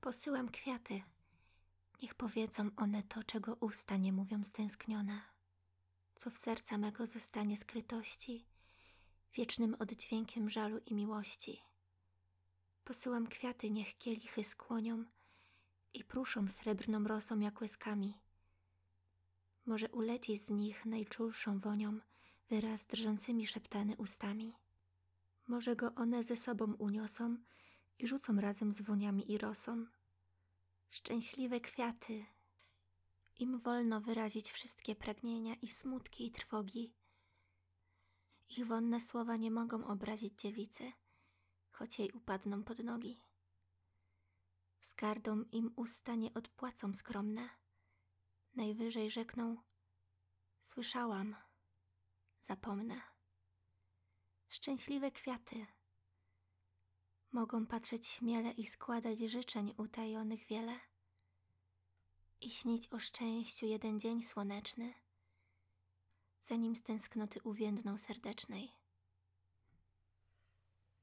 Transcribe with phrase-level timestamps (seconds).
[0.00, 1.02] Posyłam kwiaty.
[2.02, 5.20] Niech powiedzą one to, czego usta nie mówią stęsknione,
[6.14, 8.46] co w serca mego zostanie skrytości,
[9.34, 11.62] wiecznym oddźwiękiem żalu i miłości.
[12.84, 15.04] Posyłam kwiaty, niech kielichy skłonią
[15.94, 18.14] i pruszą srebrną rosą jak łezkami.
[19.66, 22.00] Może uleci z nich najczulszą wonią
[22.48, 24.54] wyraz drżącymi szeptany ustami.
[25.46, 27.36] Może go one ze sobą uniosą
[28.00, 29.86] i rzucą razem z woniami i rosą.
[30.90, 32.26] Szczęśliwe kwiaty.
[33.38, 36.94] Im wolno wyrazić wszystkie pragnienia i smutki i trwogi.
[38.48, 40.92] Ich wonne słowa nie mogą obrazić dziewicy,
[41.70, 43.20] choć jej upadną pod nogi.
[44.80, 47.48] Wskardą im usta nie odpłacą skromne.
[48.54, 49.56] Najwyżej rzekną:
[50.62, 51.36] Słyszałam,
[52.40, 53.00] zapomnę.
[54.48, 55.66] Szczęśliwe kwiaty
[57.32, 60.80] mogą patrzeć śmiele i składać życzeń utajonych wiele
[62.40, 64.94] i śnić o szczęściu jeden dzień słoneczny,
[66.42, 68.79] zanim z tęsknoty uwiędną serdecznej.